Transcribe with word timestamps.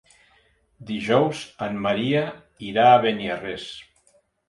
Dijous 0.91 1.43
en 1.67 1.79
Maria 1.85 2.25
irà 2.73 2.91
a 2.91 2.99
Beniarrés. 3.07 3.73